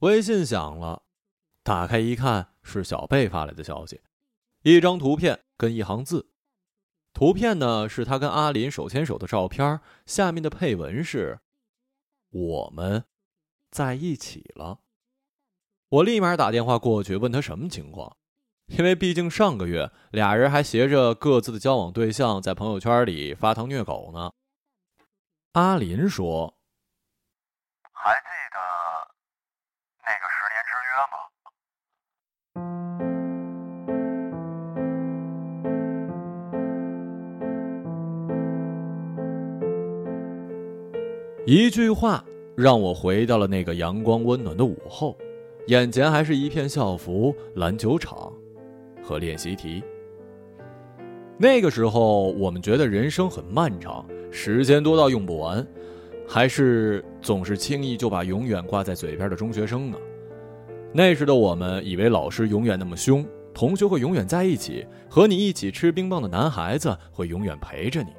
[0.00, 1.02] 微信响了，
[1.62, 4.00] 打开一看是小贝发来的消息，
[4.62, 6.30] 一张图片跟一行字。
[7.12, 11.40] 图片呢是他跟阿林手牵手的照片，下面的配文是
[12.30, 13.04] ：“我们
[13.70, 14.80] 在一起了。”
[15.90, 18.16] 我立马打电话过去问他什么情况，
[18.68, 24.32] 因为毕竟上个月俩人还携着各自的交往对象在朋友圈里发糖虐狗呢。
[25.52, 26.56] 阿林说
[41.50, 45.18] ：“一句话让我回到了那个阳光温暖的午后，
[45.66, 48.32] 眼前还是一片校服、篮球场
[49.02, 49.82] 和练习题。
[51.36, 55.66] 那个时候，我们觉得人生很漫长，时间多到用不完，
[56.24, 59.98] 还是总是轻易就把永远挂在嘴边的中学生呢。
[60.92, 68.10] 那时的我们以为老师永远那么凶，同学会永远在一起，和你一起吃冰棒的男孩子会永远陪着你。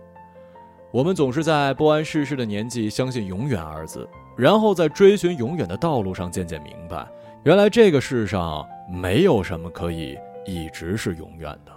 [0.92, 7.08] 我们总是在不谙世事的年纪相信“永远”二字，然后在追寻永远的道路上渐渐明白，
[7.44, 11.72] 原来这个世上没有什么可以一直是永远的。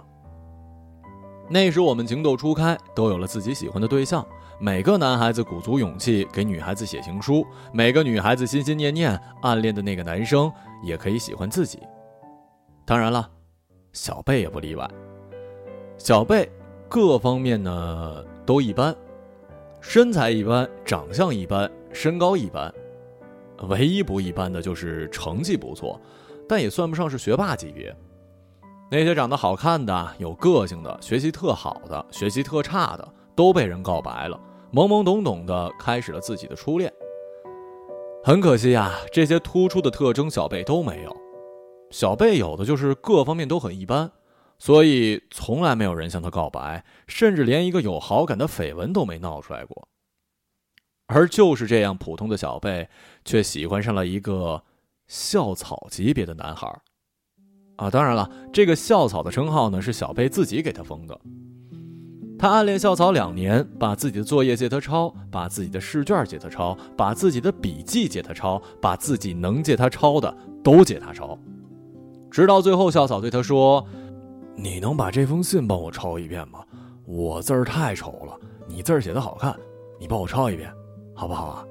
[1.49, 4.25] 那时我们情窦初开，都有了自己喜欢的对象。
[4.59, 10.51] 每个男孩子鼓足勇气给女孩子写情书，每个女孩子心心念念暗恋的那个男生
[10.83, 11.79] 也可以喜欢自己。
[12.85, 13.29] 当然了，
[13.93, 14.89] 小贝也不例外。
[15.97, 16.49] 小贝
[16.89, 18.93] 各方面呢都一般。
[19.87, 22.73] 身材一般，长相一般，身高一般，
[23.69, 26.01] 唯一不一般的就是成绩不错，
[26.49, 27.95] 但也算不上是学霸级别。
[28.91, 34.37] 那些长得好看的、有个性的、学习特好的、学习特差的，都被人告白了，
[34.73, 36.91] 懵懵懂懂的开始了自己的初恋。
[38.23, 41.15] 很可惜呀，这些突出的特征小贝都没有。
[41.91, 44.11] 小贝有的就是各方面都很一般。
[44.57, 49.87] 所以，从来没有人向他告白，甚至连一个有好感的绯闻都没闹出来过。
[51.07, 52.89] 而就是这样普通的小贝，
[53.23, 54.63] 却喜欢上了一个
[55.07, 56.81] 校草级别的男孩儿。
[57.75, 61.19] 啊，当然了，这个校草的称号呢，是小贝自己给他封的。
[62.39, 71.37] 他暗恋校草两年，把自己的作业借他抄，把自己的试卷借他抄，把自己的笔记借他抄，把自己能借他抄的都借他抄，
[72.31, 73.85] 直到最后，校草对他说。
[74.55, 76.65] 你能把这封信帮我抄一遍吗？
[77.05, 79.55] 我字儿太丑了，你字儿写的好看，
[79.99, 80.73] 你帮我抄一遍，
[81.13, 81.65] 好不好啊？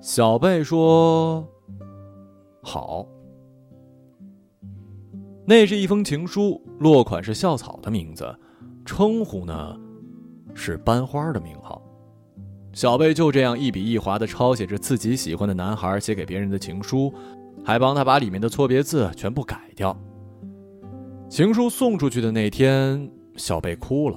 [0.00, 1.46] 小贝说
[2.62, 3.06] ：“好。”
[5.48, 8.36] 那是一封情书，落款是校草的名字，
[8.84, 9.74] 称呼呢
[10.54, 11.80] 是班花的名号。
[12.72, 17.10] 小贝就这样一笔一划的抄写着自己喜欢的男孩写给别人的情书，
[17.64, 19.96] 还帮他把里面的错别字全部改掉。
[21.28, 24.16] 情书送出去的那天，小贝哭了。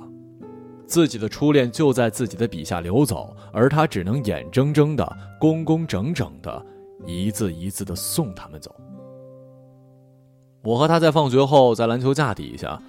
[0.86, 6.64] 自己的初恋就在自己的笔下流走，而他只能眼睁睁的、工工整整的，
[7.08, 8.74] 一字一字的送他们走。
[10.64, 12.80] 我和他在放学后在篮球架底下，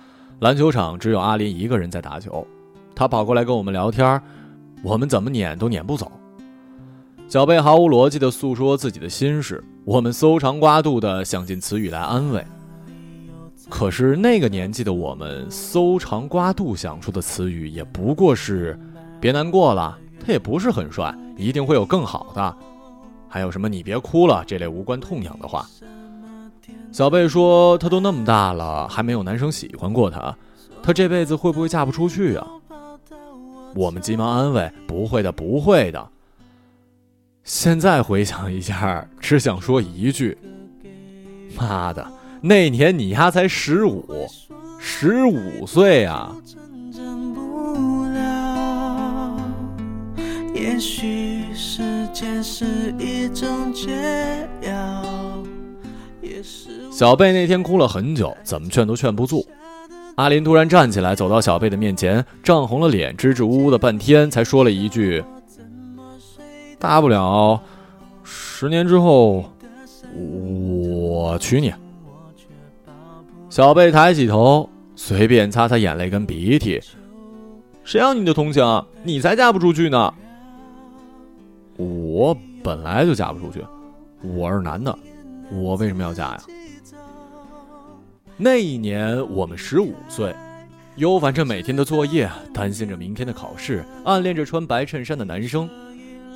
[0.40, 2.46] 篮球场只有阿林一个人在打球。
[2.94, 4.20] 他跑过来跟我们聊天，
[4.82, 6.12] 我们怎么撵都撵不走。
[7.26, 12.44] 小贝毫无逻辑的诉说自己的心事，我们搜肠刮肚的想尽词语来安慰。
[13.70, 18.78] 可是那个年纪的我们，搜肠刮肚想出的词语也不过是
[19.18, 22.56] “别难过了”，他也不是很帅，一定会有更好的。
[23.28, 25.64] 还有什么“你别哭了”这类无关痛痒的话。
[26.92, 30.36] 小贝说：“他都那么大了，还没有男生喜欢过他，
[30.82, 32.46] 他这辈子会不会嫁不出去啊？”
[33.74, 36.08] 我们急忙安慰：“不会的，不会的。”
[37.44, 40.36] 现在回想一下，只想说一句
[41.56, 42.04] ：“妈的！”
[42.42, 44.04] 那年你丫才十五，
[44.78, 46.34] 十五岁啊！
[56.90, 59.46] 小贝那天哭了很久，怎么劝都劝不住。
[60.14, 65.22] 阿林突然站起来，走到小贝的面前，涨红了脸，支支吾吾的半天，才说了一句
[66.80, 67.60] ：“大不了
[68.24, 69.44] 十年之后，
[70.16, 71.72] 我娶你。”
[73.48, 76.80] 小贝抬起头，随便擦擦眼泪跟鼻涕。
[77.82, 78.84] 谁要你的同情？
[79.02, 80.12] 你才嫁不出去呢！
[81.76, 83.64] 我本来就嫁不出去，
[84.22, 84.96] 我是男的，
[85.50, 86.42] 我为什么要嫁呀？
[88.36, 90.34] 那一年我们十五岁，
[90.96, 95.68] 忧烦着每天的作业，担心着明天的考试，暗恋着穿白衬衫的男生。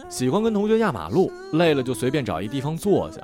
[0.08, 3.20] 喜欢跟同学压马路，累了就随便找一地方坐下。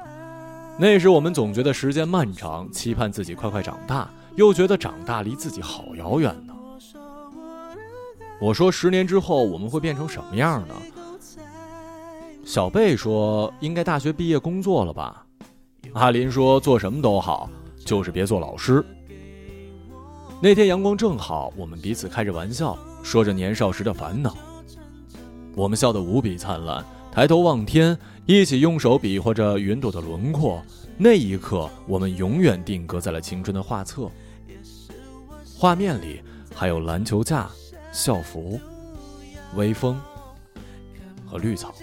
[0.80, 6.54] 那时我们总觉得时间漫长，期盼自己快快长大，又觉得长大离自己好遥远呢。
[8.40, 10.74] 我说十年之后我们会变成什么样呢？
[12.46, 15.22] 小贝说应该大学毕业工作了吧。
[15.92, 17.50] 阿林说做什么都好，
[17.84, 18.82] 就是别做老师。
[20.40, 24.34] 那天阳光正好，我们彼此开着玩笑，说着年少时的烦恼。
[25.54, 30.62] 我们笑得无比灿烂，抬头望天，一起用手比划着云朵的轮廓。
[30.96, 34.08] 那一刻，我们永远定格在了青春的画册。
[35.58, 36.20] 画面里
[36.54, 37.50] 还有篮球架、
[37.92, 38.60] 校服、
[39.56, 40.00] 微风
[41.26, 41.74] 和绿草。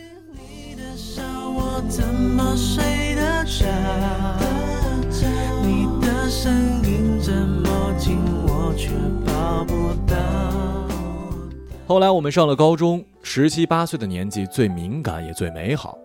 [11.87, 15.97] 后来我们上了高中，十七八岁的年纪最敏感也最美好。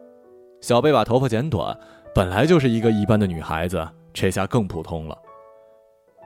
[0.61, 1.77] 小贝把头发剪短，
[2.15, 5.19] 本来就是一个一般的女孩子，这下更普通了。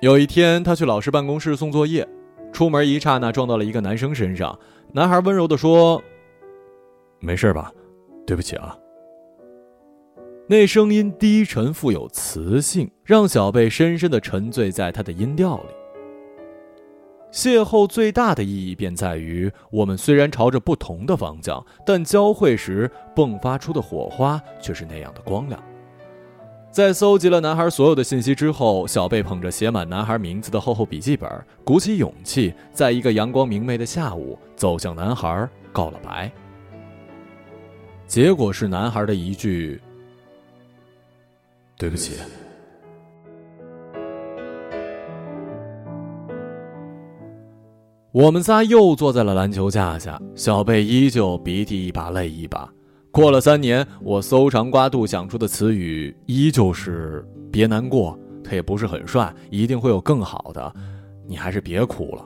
[0.02, 2.06] 有一天，她去老师办公室送作业，
[2.52, 4.58] 出门一刹那撞到了一个男生身上。
[4.92, 6.02] 男孩温柔地说
[7.18, 7.72] ：“没事吧？
[8.26, 8.76] 对不起啊。”
[10.48, 15.68] 那声音低沉富有磁性，让小贝深深地沉醉在他的音调里。
[17.36, 25.62] 邂逅最大的意义便在于，我们虽然朝着不同的方向，但交汇时迸发出的火花却是那样的光亮。
[26.70, 31.30] 在搜集了男孩所有的信息之后，小贝捧着写满男孩名字的厚厚笔记本，
[31.62, 36.32] 鼓起勇气，在一个阳光明媚的下午，走向男孩告了白。
[38.06, 39.78] 结果是男孩的一句
[41.76, 42.14] ：“对不起。”
[48.16, 52.66] 我们仨又坐在了篮球架下，小贝依旧鼻涕一把泪一把。
[53.10, 57.22] 过了三年，我搜肠刮肚想出的词语依旧是
[57.52, 60.74] “别难过”，他也不是很帅，一定会有更好的，
[61.28, 62.24] 你还是别哭了。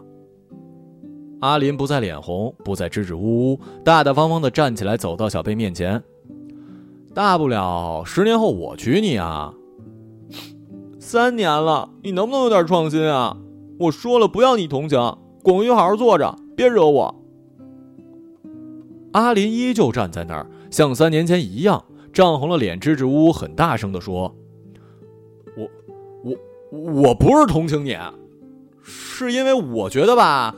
[1.41, 6.01] 阿林不再脸红，不再支支吾吾，大大方方地站起来，走到小贝面前。
[7.13, 9.53] 大不了十年后我娶你啊！
[11.01, 13.37] 三年了，你能不能有点创新啊？
[13.81, 14.97] 我说了，不要你同情。
[15.51, 17.13] 滚回去，好好坐着，别惹我。
[19.13, 24.33] 阿林依旧站在那儿，像三年前一样，涨红了脸，支支吾吾，很大声的说
[25.59, 25.69] ：“我，
[26.23, 27.99] 我，我不是同情你，
[28.81, 30.55] 是因为我觉得吧，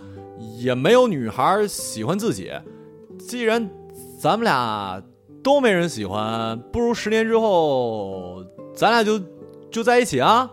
[0.59, 2.53] 也没有女孩喜欢自己。
[3.19, 3.71] 既然
[4.21, 5.03] 咱们俩
[5.43, 8.45] 都没人喜欢，不如十年之后，
[8.75, 9.19] 咱俩就
[9.71, 10.51] 就在一起啊。”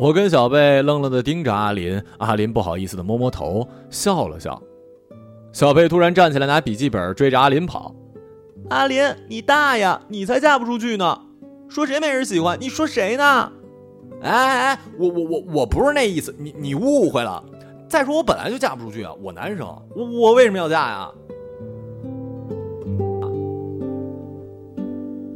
[0.00, 4.58] 我跟小贝愣愣的盯着阿林，阿林不好意思的摸摸头，笑了笑。
[5.52, 7.94] 小贝突然站起来，拿笔记本追着阿林跑。
[8.70, 11.20] 阿林，你大呀，你才嫁不出去呢！
[11.68, 12.58] 说谁没人喜欢？
[12.58, 13.52] 你说谁呢？
[14.22, 17.44] 哎哎哎，我我我我不是那意思，你你误会了。
[17.86, 21.10] 再说我本来就嫁不出去啊，我男生，我我为什么要嫁呀？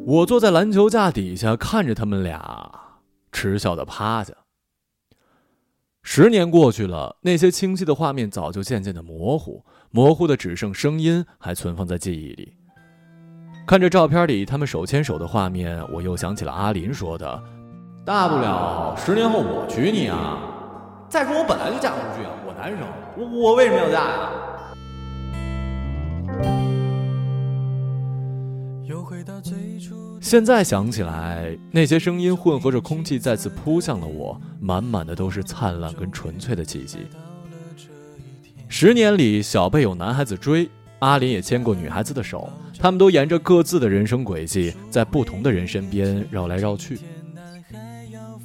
[0.06, 2.70] 我坐在篮球架底下看着他们俩，
[3.30, 4.32] 耻笑的趴下。
[6.06, 12.52] 十年过去了，那些清晰的画面早就渐渐的模糊，模糊的只剩声音还存放在记忆里。
[13.66, 17.42] 看着照片里他们手牵手的画面，我又想起了阿林说的
[18.04, 20.38] ：“大不了十年后我娶你啊！”
[21.08, 22.80] 再说我本来就嫁不出去啊，我男生，
[23.16, 24.30] 我我为什么要嫁呀？
[30.20, 36.98] 现在想起来，那些声音混合着空气再次扑向了我，满满的都是灿烂跟纯粹的气息。
[38.68, 46.98] 十年里，小贝有男孩子追，阿林也牵过女孩子的手，他们都沿着各自的人生轨迹，在不同的人身边绕来绕去。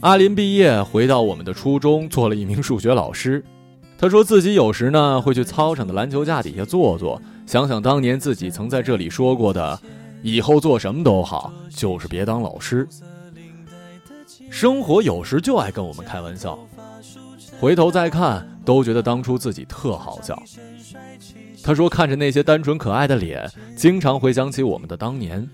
[0.01, 3.43] 阿林毕业回到我们的初中，做了一名数学老师。
[3.97, 9.79] 他说自己有时呢会去操场的篮球架底下坐坐，想想当年自己曾在这里说过的。
[10.21, 12.87] 以后做什么都好，就是别当老师。
[14.49, 16.57] 生活有时就爱跟我们开玩笑，
[17.59, 20.41] 回头再看，都觉得当初自己特好笑。
[21.61, 25.47] 他说：“看着那些单纯可爱的脸，经常回想起我们的当年。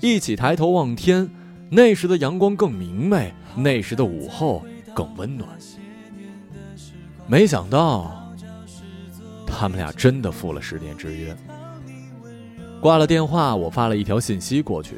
[0.00, 1.28] 一起抬头望天，
[1.68, 5.48] 那时的阳光更明媚，那时的午后更温暖。
[7.26, 8.32] 没想到，
[9.46, 11.36] 他们俩真的赴了十年之约。”
[12.82, 14.96] 挂了电话，我发了一条信息过去。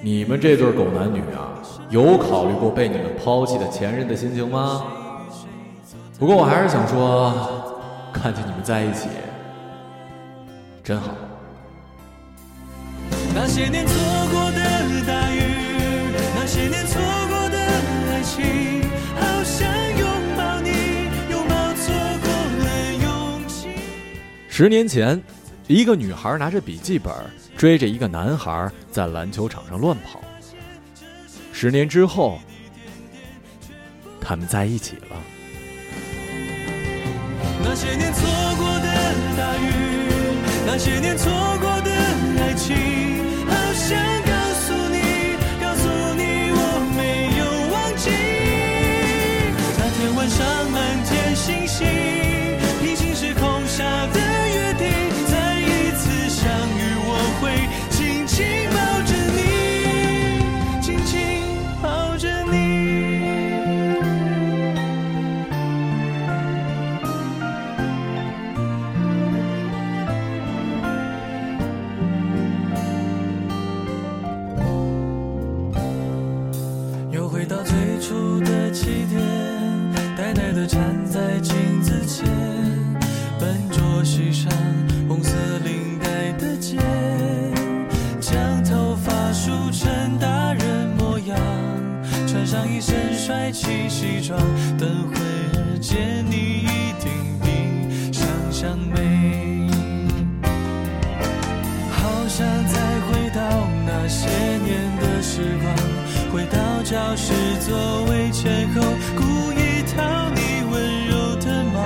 [0.00, 1.50] 你们这对狗男女啊，
[1.90, 4.84] 有考虑过被你们抛弃的前任的心情吗？
[6.16, 7.74] 不过我还是想说，
[8.12, 9.08] 看见你们在一起，
[10.84, 11.10] 真好。
[13.34, 13.96] 那些年错
[14.30, 14.60] 过的
[15.04, 15.42] 大雨，
[16.36, 17.58] 那些年错过的
[18.12, 18.44] 爱情，
[19.16, 19.66] 好想
[19.98, 20.06] 拥
[20.38, 20.70] 抱你，
[21.32, 21.92] 拥抱错
[22.22, 22.30] 过
[22.64, 23.70] 了勇气。
[24.48, 25.20] 十年前，
[25.70, 27.14] 一个女孩拿着笔记本
[27.56, 30.20] 追着一个男孩在篮球场上乱跑。
[31.52, 32.40] 十年之后，
[34.20, 35.16] 他们在一起了。
[37.62, 39.70] 那些年错过的大雨，
[40.66, 41.30] 那些年错
[78.00, 79.20] 初的起点，
[80.16, 82.26] 呆呆地站在镜子前，
[83.38, 84.50] 笨拙系上
[85.06, 86.78] 红色领带的结，
[88.18, 91.36] 将头发梳成大人模样，
[92.26, 94.40] 穿上一身帅气西装，
[107.70, 108.82] 室座位前后，
[109.14, 110.40] 故意讨你
[110.72, 111.78] 温柔的骂。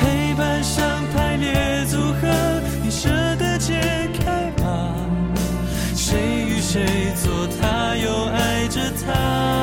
[0.00, 2.28] 黑板上排列组合，
[2.84, 4.94] 你舍得解开吗？
[5.96, 9.57] 谁与谁做他，又爱着他？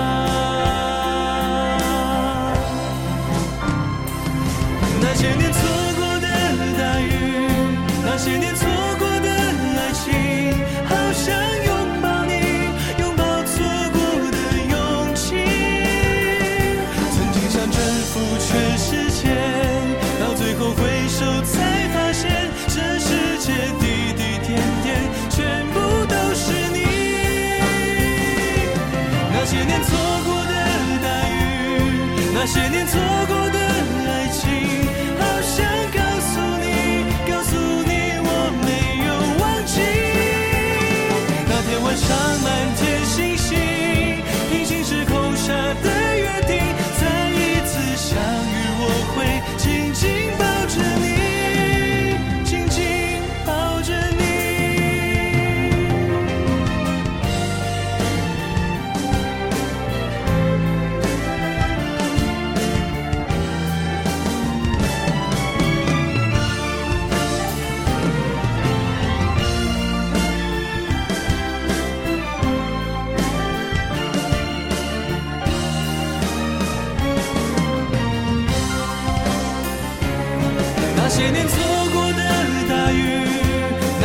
[32.45, 33.14] 那些年错